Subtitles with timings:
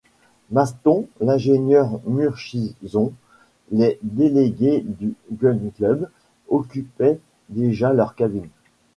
[0.49, 3.13] Maston, l’ingénieur Murchison,
[3.69, 6.09] les délégués du Gun-Club
[6.49, 7.19] occupaient
[7.51, 8.49] déjà leur cabine.